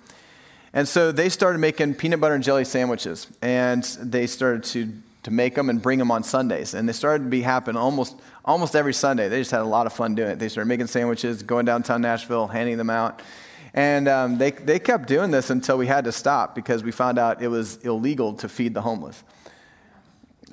[0.74, 3.28] And so they started making peanut butter and jelly sandwiches.
[3.40, 6.74] And they started to, to make them and bring them on Sundays.
[6.74, 9.30] And they started to be happen almost, almost every Sunday.
[9.30, 10.40] They just had a lot of fun doing it.
[10.40, 13.22] They started making sandwiches, going downtown Nashville, handing them out.
[13.74, 17.18] And um, they, they kept doing this until we had to stop because we found
[17.18, 19.24] out it was illegal to feed the homeless.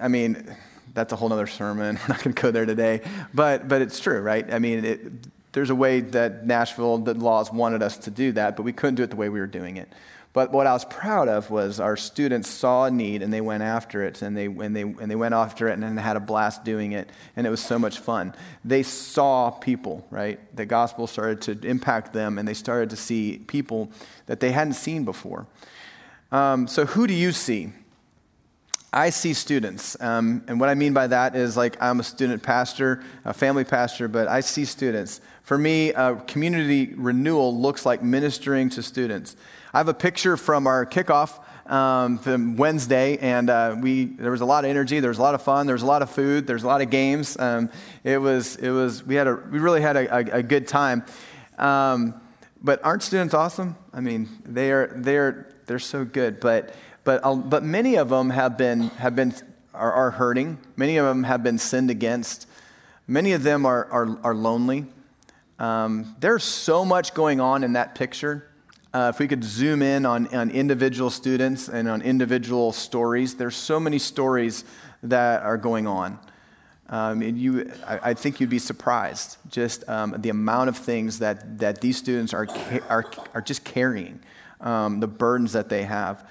[0.01, 0.55] I mean,
[0.95, 1.99] that's a whole other sermon.
[2.09, 3.01] We're not going to go there today.
[3.35, 4.53] But, but it's true, right?
[4.53, 8.57] I mean, it, there's a way that Nashville, the laws wanted us to do that,
[8.57, 9.93] but we couldn't do it the way we were doing it.
[10.39, 13.65] But what I was proud of was our students saw a need and they went
[13.65, 16.63] after it and they, and they, and they went after it and had a blast
[16.63, 17.11] doing it.
[17.35, 18.37] And it was so much fun.
[18.65, 20.39] They saw people, right?
[20.55, 23.91] The gospel started to impact them and they started to see people
[24.27, 25.49] that they hadn't seen before.
[26.31, 27.73] Um, so, who do you see?
[28.93, 30.01] I see students.
[30.01, 33.65] Um, and what I mean by that is like I'm a student pastor, a family
[33.65, 35.21] pastor, but I see students.
[35.43, 39.37] For me, uh, community renewal looks like ministering to students.
[39.75, 41.39] I have a picture from our kickoff
[41.71, 45.23] um, from Wednesday, and uh, we there was a lot of energy, there was a
[45.23, 47.39] lot of fun, there was a lot of food, there was a lot of games.
[47.39, 47.71] Um,
[48.05, 51.05] it was it was we had a we really had a, a, a good time.
[51.59, 52.19] Um,
[52.63, 53.77] but aren't students awesome?
[53.93, 56.41] I mean, they are they're they're so good.
[56.41, 56.75] But
[57.09, 59.35] but uh, but many of them have been have been
[59.73, 60.59] are, are hurting.
[60.77, 62.47] Many of them have been sinned against.
[63.07, 64.85] Many of them are are, are lonely.
[65.59, 68.49] Um, there's so much going on in that picture
[68.93, 73.57] uh, if we could zoom in on, on individual students and on individual stories, there's
[73.57, 74.65] so many stories
[75.03, 76.19] that are going on.
[76.91, 81.19] Um, and you, I, I, think you'd be surprised just um, the amount of things
[81.19, 82.49] that, that these students are,
[82.89, 84.21] are, are just carrying,
[84.63, 86.27] um, the burdens that they have.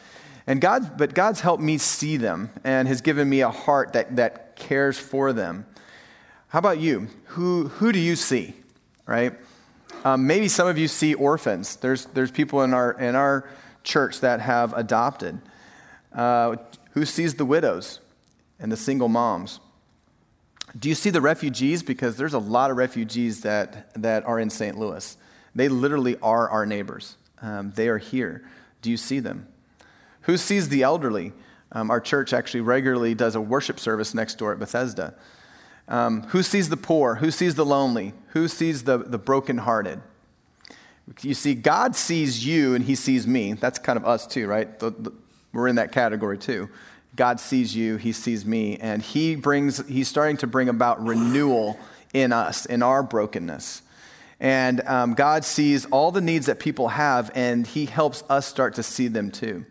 [0.47, 4.15] And God, but God's helped me see them and has given me a heart that,
[4.15, 5.65] that cares for them.
[6.47, 7.09] How about you?
[7.25, 8.55] Who, who do you see,
[9.05, 9.33] right?
[10.05, 11.75] Um, maybe some of you see orphans.
[11.75, 13.49] There's, there's people in our, in our
[13.83, 15.37] church that have adopted.
[16.13, 16.55] Uh,
[16.91, 17.99] who sees the widows
[18.57, 19.59] and the single moms?
[20.79, 21.83] Do you see the refugees?
[21.83, 24.77] Because there's a lot of refugees that, that are in St.
[24.77, 25.17] Louis.
[25.53, 27.17] They literally are our neighbors.
[27.41, 28.47] Um, they are here.
[28.81, 29.47] Do you see them?
[30.27, 31.33] Who sees the elderly?
[31.71, 35.15] Um, our church actually regularly does a worship service next door at Bethesda.
[35.87, 37.15] Um, who sees the poor?
[37.15, 38.13] Who sees the lonely?
[38.29, 40.01] Who sees the, the brokenhearted?
[41.21, 43.53] You see, God sees you and he sees me.
[43.53, 44.77] That's kind of us too, right?
[44.79, 45.13] The, the,
[45.53, 46.69] we're in that category too.
[47.15, 51.79] God sees you, he sees me, and he brings, he's starting to bring about renewal
[52.13, 53.81] in us, in our brokenness.
[54.39, 58.75] And um, God sees all the needs that people have, and he helps us start
[58.75, 59.65] to see them too.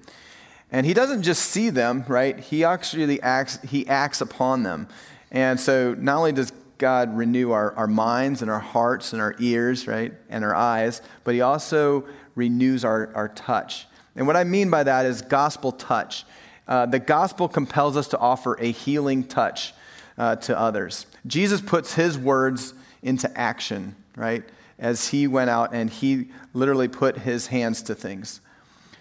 [0.72, 2.38] And he doesn't just see them, right?
[2.38, 4.88] He actually acts, he acts upon them.
[5.30, 9.34] And so not only does God renew our, our minds and our hearts and our
[9.38, 13.86] ears, right, and our eyes, but He also renews our, our touch.
[14.14, 16.24] And what I mean by that is gospel touch.
[16.68, 19.72] Uh, the gospel compels us to offer a healing touch
[20.18, 21.06] uh, to others.
[21.26, 24.44] Jesus puts His words into action, right,
[24.78, 28.40] as He went out and He literally put His hands to things.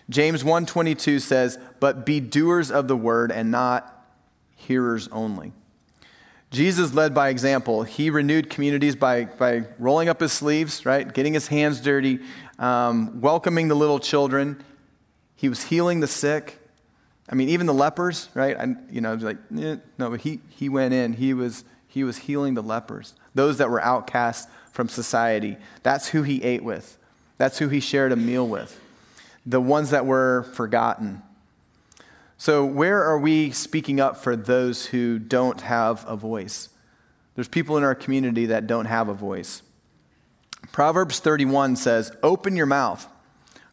[0.10, 4.08] James 1:22 says, "But be doers of the word and not
[4.56, 5.54] hearers only."
[6.52, 7.84] Jesus led by example.
[7.84, 11.12] He renewed communities by, by rolling up his sleeves, right?
[11.12, 12.20] Getting his hands dirty,
[12.60, 14.64] um, welcoming the little children.
[15.36, 16.60] He was healing the sick.
[17.28, 18.56] I mean, even the lepers, right?
[18.58, 21.14] I, you know, like, eh, no, but he, he went in.
[21.14, 25.58] He was, he was healing the lepers, those that were outcasts from society.
[25.84, 26.98] That's who he ate with.
[27.38, 28.80] That's who he shared a meal with.
[29.46, 31.22] The ones that were forgotten.
[32.38, 36.70] So, where are we speaking up for those who don't have a voice?
[37.36, 39.62] There's people in our community that don't have a voice.
[40.72, 43.08] Proverbs 31 says, Open your mouth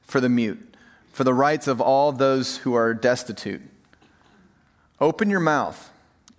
[0.02, 0.74] for the mute,
[1.12, 3.62] for the rights of all those who are destitute.
[5.00, 5.90] Open your mouth,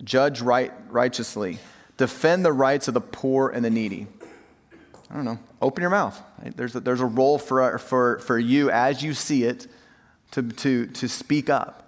[0.02, 1.58] judge right, righteously,
[1.96, 4.06] defend the rights of the poor and the needy.
[5.14, 6.20] I don't know, open your mouth.
[6.56, 9.66] There's, a, there's a role for, for, for you as you see it
[10.32, 11.84] to, to, to speak up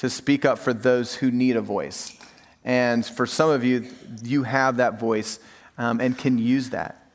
[0.00, 2.16] to speak up for those who need a voice.
[2.64, 3.86] And for some of you,
[4.22, 5.38] you have that voice
[5.76, 7.06] um, and can use that.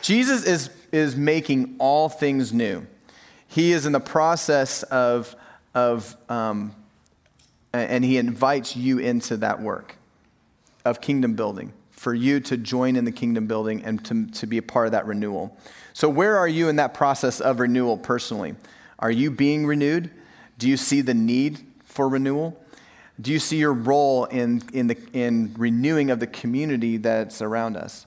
[0.00, 2.86] Jesus is, is making all things new.
[3.48, 5.36] He is in the process of,
[5.74, 6.74] of um,
[7.74, 9.96] and he invites you into that work
[10.86, 14.58] of kingdom building, for you to join in the kingdom building and to, to be
[14.58, 15.56] a part of that renewal.
[15.92, 18.56] So, where are you in that process of renewal personally?
[18.98, 20.10] Are you being renewed?
[20.58, 22.60] Do you see the need for renewal?
[23.20, 27.76] Do you see your role in, in, the, in renewing of the community that's around
[27.76, 28.06] us?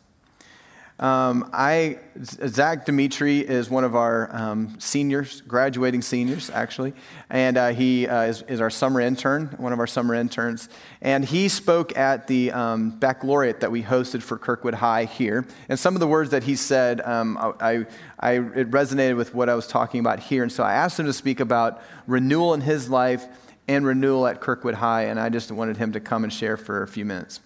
[0.97, 6.93] Um, I, Zach Dimitri is one of our um, seniors, graduating seniors, actually,
[7.29, 10.69] and uh, he uh, is, is, our summer intern, one of our summer interns.
[11.01, 15.45] And he spoke at the um, baccalaureate that we hosted for Kirkwood High here.
[15.67, 17.85] And some of the words that he said, um, I,
[18.21, 20.43] I, it resonated with what I was talking about here.
[20.43, 23.25] And so I asked him to speak about renewal in his life
[23.67, 26.83] and renewal at Kirkwood High, and I just wanted him to come and share for
[26.83, 27.41] a few minutes.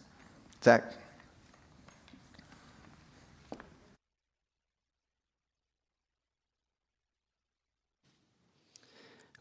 [0.63, 0.83] Zach?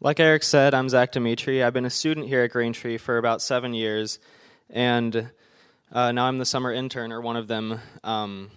[0.00, 1.61] Like Eric said, I'm Zach Dimitri.
[1.61, 4.20] I've been a student here at Greentree for about seven years,
[4.70, 5.32] and
[5.90, 7.80] uh, now I'm the summer intern, or one of them.
[8.04, 8.52] Um,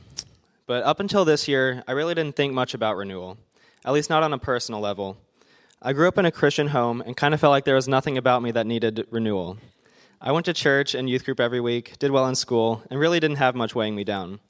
[0.68, 3.40] but up until this year, I really didn't think much about renewal,
[3.84, 5.18] at least not on a personal level.
[5.82, 8.20] I grew up in a Christian home and kind of felt like there was nothing
[8.20, 9.58] about me that needed renewal.
[10.22, 13.20] I went to church and youth group every week, did well in school, and really
[13.20, 14.42] didn't have much weighing me down.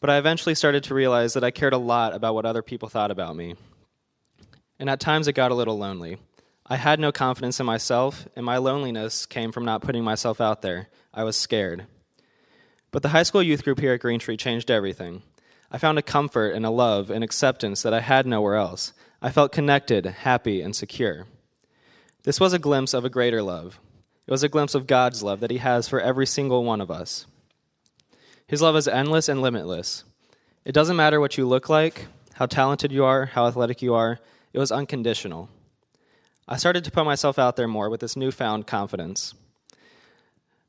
[0.00, 2.88] But I eventually started to realize that I cared a lot about what other people
[2.88, 3.54] thought about me.
[4.80, 6.16] And at times it got a little lonely.
[6.66, 10.62] I had no confidence in myself, and my loneliness came from not putting myself out
[10.62, 10.88] there.
[11.12, 11.86] I was scared.
[12.90, 15.22] But the high school youth group here at Greentree changed everything.
[15.70, 18.94] I found a comfort and a love and acceptance that I had nowhere else.
[19.20, 21.26] I felt connected, happy, and secure.
[22.22, 23.78] This was a glimpse of a greater love.
[24.26, 26.90] It was a glimpse of God's love that He has for every single one of
[26.90, 27.26] us.
[28.46, 30.04] His love is endless and limitless.
[30.64, 34.18] It doesn't matter what you look like, how talented you are, how athletic you are,
[34.52, 35.48] it was unconditional.
[36.48, 39.34] I started to put myself out there more with this newfound confidence.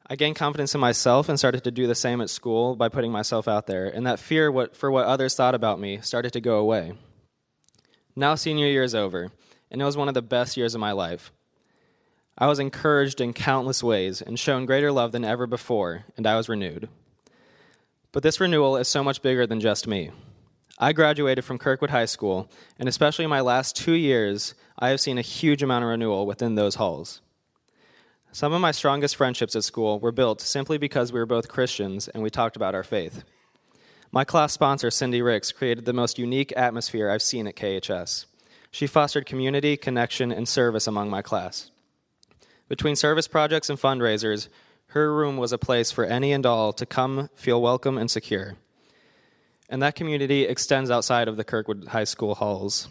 [0.08, 3.12] I gained confidence in myself and started to do the same at school by putting
[3.12, 6.58] myself out there, and that fear for what others thought about me started to go
[6.58, 6.94] away.
[8.16, 9.32] Now, senior year is over,
[9.72, 11.32] and it was one of the best years of my life.
[12.38, 16.36] I was encouraged in countless ways and shown greater love than ever before, and I
[16.36, 16.90] was renewed.
[18.12, 20.12] But this renewal is so much bigger than just me.
[20.80, 22.50] I graduated from Kirkwood High School,
[22.80, 26.26] and especially in my last two years, I have seen a huge amount of renewal
[26.26, 27.22] within those halls.
[28.32, 32.08] Some of my strongest friendships at school were built simply because we were both Christians
[32.08, 33.24] and we talked about our faith.
[34.12, 38.26] My class sponsor, Cindy Ricks, created the most unique atmosphere I've seen at KHS.
[38.72, 41.72] She fostered community, connection, and service among my class.
[42.70, 44.48] Between service projects and fundraisers,
[44.88, 48.56] her room was a place for any and all to come feel welcome and secure.
[49.72, 52.90] And that community extends outside of the Kirkwood High School halls.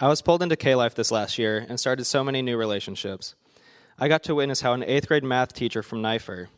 [0.00, 3.34] I was pulled into K Life this last year and started so many new relationships.
[3.98, 6.48] I got to witness how an eighth grade math teacher from Nipher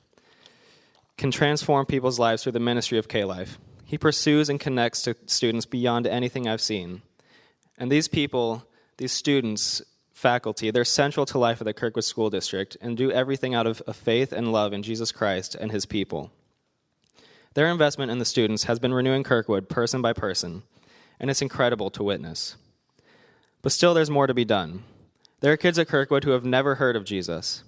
[1.19, 3.59] can transform people's lives through the ministry of K Life.
[3.85, 7.03] He pursues and connects to students beyond anything I've seen.
[7.77, 8.65] And these people,
[8.99, 13.57] these students, faculty, they're central to life of the Kirkwood School District and do everything
[13.57, 16.31] out of a faith and love in Jesus Christ and his people.
[17.55, 20.65] Their investment in the students has been renewing Kirkwood person by person,
[21.21, 22.57] and it's incredible to witness.
[23.63, 24.83] But still, there's more to be done.
[25.41, 27.63] There are kids at Kirkwood who have never heard of Jesus.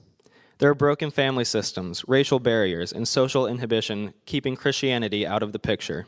[0.59, 5.59] There are broken family systems, racial barriers, and social inhibition keeping Christianity out of the
[5.59, 6.07] picture.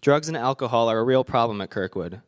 [0.00, 2.20] Drugs and alcohol are a real problem at Kirkwood.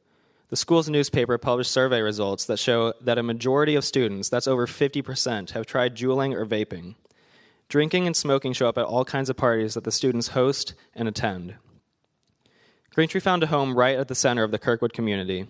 [0.49, 4.67] The school's newspaper published survey results that show that a majority of students, that's over
[4.67, 6.97] 50%, have tried juuling or vaping.
[7.71, 11.07] Drinking and smoking show up at all kinds of parties that the students host and
[11.07, 11.55] attend.
[12.93, 15.47] Greentree found a home right at the center of the Kirkwood community.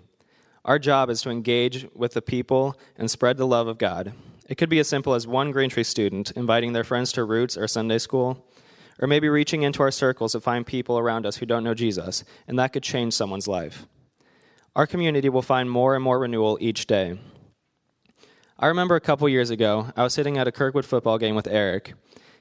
[0.67, 4.13] Our job is to engage with the people and spread the love of God.
[4.47, 7.67] It could be as simple as one Greentree student inviting their friends to Roots or
[7.67, 8.47] Sunday school,
[9.01, 12.23] or maybe reaching into our circles to find people around us who don't know Jesus,
[12.47, 13.87] and that could change someone's life.
[14.77, 17.19] Our community will find more and more renewal each day.
[18.63, 21.47] I remember a couple years ago, I was sitting at a Kirkwood football game with
[21.47, 21.95] Eric.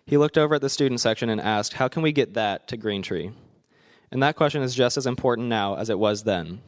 [0.05, 2.77] He looked over at the student section and asked, How can we get that to
[2.77, 3.31] Greentree?
[4.11, 6.59] And that question is just as important now as it was then.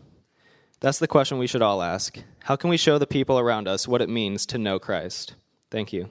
[0.79, 2.17] That's the question we should all ask.
[2.43, 5.35] How can we show the people around us what it means to know Christ?
[5.69, 6.07] Thank you.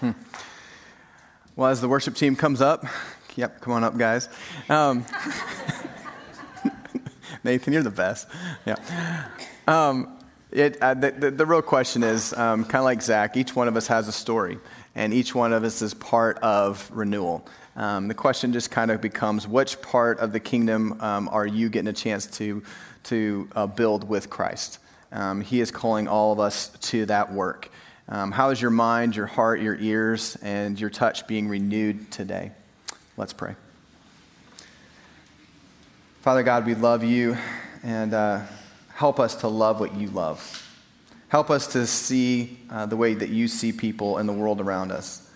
[0.00, 0.10] Hmm.
[1.54, 2.84] Well, as the worship team comes up,
[3.36, 4.28] yep, come on up, guys.
[4.68, 5.04] Um,
[7.44, 8.28] Nathan, you're the best.
[8.66, 8.76] Yeah.
[9.66, 10.18] Um,
[10.50, 13.68] it, uh, the, the, the, real question is um, kind of like Zach, each one
[13.68, 14.58] of us has a story
[14.94, 17.46] and each one of us is part of renewal.
[17.76, 21.68] Um, the question just kind of becomes which part of the kingdom um, are you
[21.68, 22.62] getting a chance to,
[23.04, 24.80] to uh, build with Christ?
[25.12, 27.70] Um, he is calling all of us to that work.
[28.08, 32.50] Um, how is your mind, your heart, your ears, and your touch being renewed today?
[33.20, 33.54] Let's pray.
[36.22, 37.36] Father God, we love you
[37.82, 38.40] and uh,
[38.94, 40.66] help us to love what you love.
[41.28, 44.90] Help us to see uh, the way that you see people in the world around
[44.90, 45.30] us.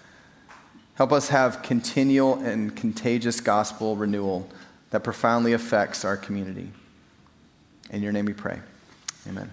[0.94, 4.48] Help us have continual and contagious gospel renewal
[4.88, 6.70] that profoundly affects our community.
[7.90, 8.60] In your name we pray.
[9.28, 9.52] Amen.